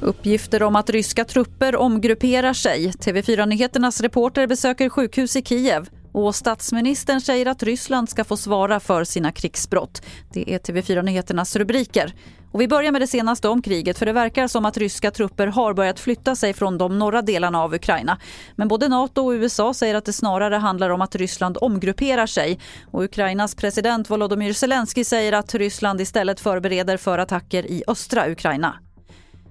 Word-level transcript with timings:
Uppgifter 0.00 0.62
om 0.62 0.76
att 0.76 0.90
ryska 0.90 1.24
trupper 1.24 1.76
omgrupperar 1.76 2.52
sig. 2.52 2.90
TV4-nyheternas 2.90 4.00
reporter 4.02 4.46
besöker 4.46 4.88
sjukhus 4.88 5.36
i 5.36 5.42
Kiev. 5.42 5.88
Och 6.12 6.34
statsministern 6.34 7.20
säger 7.20 7.46
att 7.46 7.62
Ryssland 7.62 8.08
ska 8.08 8.24
få 8.24 8.36
svara 8.36 8.80
för 8.80 9.04
sina 9.04 9.32
krigsbrott. 9.32 10.02
Det 10.32 10.54
är 10.54 10.58
TV4-nyheternas 10.58 11.56
rubriker. 11.56 12.14
Och 12.52 12.60
vi 12.60 12.68
börjar 12.68 12.92
med 12.92 13.02
det 13.02 13.06
senaste 13.06 13.48
om 13.48 13.62
kriget 13.62 13.98
för 13.98 14.06
det 14.06 14.12
verkar 14.12 14.48
som 14.48 14.66
att 14.66 14.76
ryska 14.76 15.10
trupper 15.10 15.46
har 15.46 15.74
börjat 15.74 16.00
flytta 16.00 16.36
sig 16.36 16.52
från 16.52 16.78
de 16.78 16.98
norra 16.98 17.22
delarna 17.22 17.62
av 17.62 17.74
Ukraina. 17.74 18.18
Men 18.56 18.68
både 18.68 18.88
Nato 18.88 19.22
och 19.22 19.30
USA 19.30 19.74
säger 19.74 19.94
att 19.94 20.04
det 20.04 20.12
snarare 20.12 20.54
handlar 20.54 20.90
om 20.90 21.00
att 21.00 21.16
Ryssland 21.16 21.58
omgrupperar 21.60 22.26
sig. 22.26 22.60
Och 22.90 23.02
Ukrainas 23.02 23.54
president 23.54 24.10
Volodymyr 24.10 24.52
Zelensky 24.52 25.04
säger 25.04 25.32
att 25.32 25.54
Ryssland 25.54 26.00
istället 26.00 26.40
förbereder 26.40 26.96
för 26.96 27.18
attacker 27.18 27.66
i 27.66 27.82
östra 27.86 28.30
Ukraina. 28.30 28.74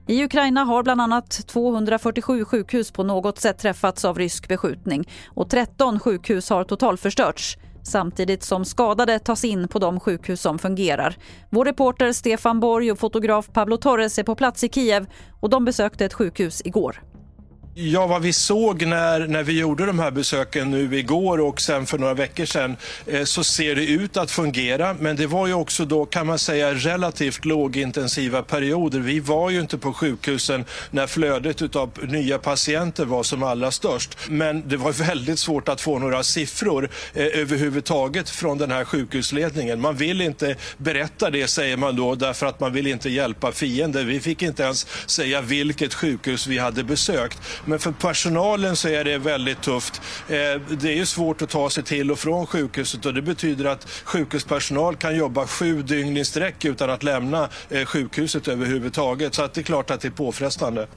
I 0.10 0.24
Ukraina 0.24 0.64
har 0.64 0.84
bland 0.84 1.02
annat 1.02 1.48
247 1.48 2.46
sjukhus 2.46 2.92
på 2.92 3.04
något 3.04 3.40
sätt 3.40 3.58
träffats 3.58 4.06
av 4.06 4.18
rysk 4.18 4.48
beskjutning 4.48 5.10
och 5.28 5.50
13 5.50 6.00
sjukhus 6.00 6.50
har 6.50 6.64
totalförstörts 6.64 7.58
samtidigt 7.84 8.44
som 8.44 8.66
skadade 8.66 9.20
tas 9.20 9.44
in 9.44 9.68
på 9.68 9.80
de 9.80 10.00
sjukhus 10.00 10.42
som 10.42 10.60
fungerar. 10.60 11.18
Vår 11.50 11.66
reporter 11.66 12.12
Stefan 12.12 12.60
Borg 12.60 12.92
och 12.92 13.00
fotograf 13.00 13.50
Pablo 13.54 13.78
Torres 13.78 14.20
är 14.20 14.24
på 14.24 14.36
plats 14.36 14.64
i 14.64 14.70
Kiev 14.70 15.08
och 15.40 15.50
de 15.50 15.66
besökte 15.66 16.06
ett 16.06 16.14
sjukhus 16.14 16.62
igår. 16.66 17.02
Ja, 17.80 18.08
vad 18.08 18.22
vi 18.22 18.34
såg 18.34 18.86
när, 18.86 19.28
när 19.28 19.44
vi 19.44 19.60
gjorde 19.60 19.86
de 19.86 20.00
här 20.00 20.12
besöken 20.12 20.72
nu 20.72 20.98
igår 20.98 21.40
och 21.40 21.62
sen 21.62 21.86
för 21.86 21.98
några 21.98 22.14
veckor 22.14 22.46
sedan 22.46 22.78
eh, 23.06 23.24
så 23.24 23.44
ser 23.44 23.76
det 23.76 23.86
ut 23.86 24.18
att 24.18 24.32
fungera. 24.32 24.96
Men 25.00 25.16
det 25.16 25.28
var 25.28 25.48
ju 25.48 25.54
också 25.54 25.86
då 25.86 26.06
kan 26.06 26.28
man 26.28 26.40
säga 26.40 26.74
relativt 26.74 27.46
lågintensiva 27.46 28.42
perioder. 28.42 29.00
Vi 29.00 29.20
var 29.20 29.50
ju 29.50 29.60
inte 29.60 29.78
på 29.78 29.94
sjukhusen 29.94 30.66
när 30.92 31.08
flödet 31.08 31.76
av 31.76 31.92
nya 32.04 32.38
patienter 32.38 33.06
var 33.06 33.24
som 33.24 33.44
allra 33.44 33.72
störst. 33.72 34.18
Men 34.30 34.70
det 34.70 34.78
var 34.78 34.92
väldigt 34.92 35.40
svårt 35.40 35.70
att 35.70 35.82
få 35.82 36.00
några 36.00 36.24
siffror 36.24 36.90
eh, 37.14 37.26
överhuvudtaget 37.26 38.30
från 38.30 38.58
den 38.58 38.72
här 38.72 38.86
sjukhusledningen. 38.86 39.82
Man 39.82 39.96
vill 39.96 40.22
inte 40.22 40.56
berätta 40.78 41.30
det 41.30 41.48
säger 41.48 41.78
man 41.78 41.96
då 41.96 42.16
därför 42.16 42.46
att 42.46 42.60
man 42.60 42.74
vill 42.74 42.88
inte 42.88 43.10
hjälpa 43.10 43.52
fiender. 43.52 44.04
Vi 44.04 44.20
fick 44.20 44.42
inte 44.42 44.64
ens 44.64 44.88
säga 45.10 45.42
vilket 45.42 45.94
sjukhus 45.94 46.48
vi 46.48 46.58
hade 46.58 46.84
besökt. 46.84 47.40
Men 47.68 47.80
för 47.80 47.92
personalen 47.92 48.76
så 48.76 48.88
är 48.88 49.04
det 49.04 49.18
väldigt 49.18 49.62
tufft. 49.62 50.02
Eh, 50.28 50.62
det 50.70 50.90
är 50.90 50.96
ju 50.96 51.06
svårt 51.06 51.42
att 51.42 51.50
ta 51.50 51.70
sig 51.70 51.84
till 51.84 52.12
och 52.12 52.20
från 52.20 52.46
sjukhuset 52.46 53.06
och 53.06 53.14
det 53.14 53.22
betyder 53.22 53.66
att 53.66 53.90
sjukhuspersonal 54.04 54.96
kan 54.96 55.16
jobba 55.16 55.48
sju 55.48 55.82
dygn 55.82 56.18
i 56.18 56.26
sträck 56.26 56.66
utan 56.66 56.90
att 56.90 57.04
lämna 57.04 57.50
eh, 57.70 57.86
sjukhuset 57.86 58.48
överhuvudtaget. 58.48 59.34
Så 59.34 59.44
att 59.44 59.54
det 59.54 59.62
är 59.62 59.64
klart 59.64 59.92
att 59.92 60.02
det 60.02 60.08
är 60.08 60.12
påfrestande. 60.12 60.88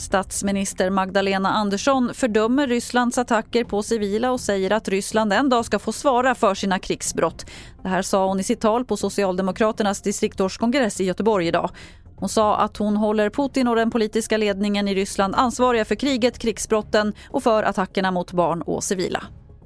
Statsminister 0.00 0.90
Magdalena 0.90 1.48
Andersson 1.48 2.14
fördömer 2.14 2.66
Rysslands 2.66 3.18
attacker 3.18 3.64
på 3.64 3.82
civila 3.82 4.30
och 4.30 4.40
säger 4.40 4.70
att 4.70 4.88
Ryssland 4.88 5.32
en 5.32 5.48
dag 5.48 5.64
ska 5.64 5.78
få 5.78 5.92
svara 5.92 6.34
för 6.34 6.54
sina 6.54 6.78
krigsbrott. 6.78 7.46
Det 7.82 7.88
här 7.88 8.02
sa 8.02 8.26
hon 8.26 8.40
i 8.40 8.42
sitt 8.42 8.60
tal 8.60 8.84
på 8.84 8.96
Socialdemokraternas 8.96 10.02
distriktårskongress 10.02 11.00
i 11.00 11.04
Göteborg 11.04 11.46
idag. 11.46 11.70
Hon 12.20 12.28
sa 12.28 12.56
att 12.56 12.76
hon 12.76 12.96
håller 12.96 13.30
Putin 13.30 13.68
och 13.68 13.76
den 13.76 13.90
politiska 13.90 14.36
ledningen 14.36 14.88
i 14.88 14.94
Ryssland 14.94 15.34
ansvariga 15.34 15.84
för 15.84 15.94
kriget, 15.94 16.38
krigsbrotten 16.38 17.12
och 17.30 17.42
för 17.42 17.62
attackerna 17.62 18.10
mot 18.10 18.32
barn 18.32 18.62
och 18.62 18.84
civila. 18.84 19.22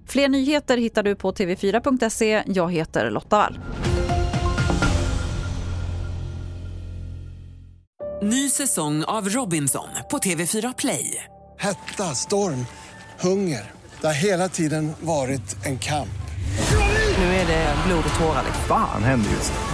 Fler 0.06 0.28
nyheter 0.28 0.76
hittar 0.76 1.02
du 1.02 1.16
på 1.16 1.32
tv4.se. 1.32 2.42
Jag 2.46 2.72
heter 2.72 3.10
Lotta 3.10 3.36
Wall. 3.36 3.60
Ny 8.22 8.50
säsong 8.50 9.04
av 9.04 9.28
Robinson 9.28 9.88
på 10.10 10.18
TV4 10.18 10.74
Play. 10.78 11.24
Hetta, 11.58 12.02
storm, 12.02 12.66
hunger. 13.20 13.72
Det 14.00 14.06
har 14.06 14.14
hela 14.14 14.48
tiden 14.48 14.92
varit 15.00 15.66
en 15.66 15.78
kamp. 15.78 16.08
Nu 17.18 17.24
är 17.24 17.46
det 17.46 17.74
blod 17.86 18.04
och 18.14 18.20
tårar. 18.20 18.44
Fan 18.68 19.02
händer 19.02 19.30
just 19.30 19.52
nu. 19.52 19.73